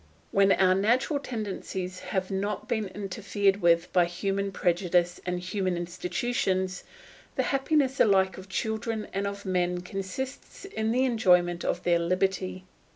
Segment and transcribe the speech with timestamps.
[0.31, 6.83] When our natural tendencies have not been interfered with by human prejudice and human institutions,
[7.35, 12.65] the happiness alike of children and of men consists in the enjoyment of their liberty.